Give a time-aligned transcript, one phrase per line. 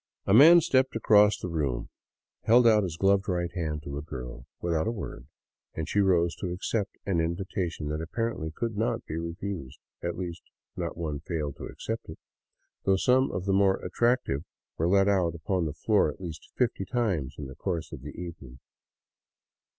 [0.25, 1.89] A man stepped across the room,
[2.45, 5.27] held out his gloved right hand to a girl, without a word,
[5.75, 10.41] and she rose to accept an invitation that apparently could not be refused— at least,
[10.75, 12.17] not one failed to accept it,
[12.83, 14.43] though some of the more attractive
[14.75, 18.09] were led out upon the floor at least fifty times in the course of the
[18.09, 18.59] even ing.